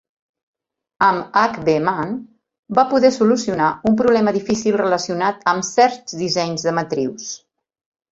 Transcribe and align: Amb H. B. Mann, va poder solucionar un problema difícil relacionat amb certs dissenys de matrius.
Amb 1.07 1.35
H. 1.41 1.57
B. 1.65 1.73
Mann, 1.89 2.15
va 2.79 2.85
poder 2.93 3.11
solucionar 3.17 3.67
un 3.89 3.97
problema 3.99 4.33
difícil 4.39 4.79
relacionat 4.83 5.45
amb 5.53 5.67
certs 5.69 6.17
dissenys 6.23 6.67
de 6.69 6.75
matrius. 6.79 7.29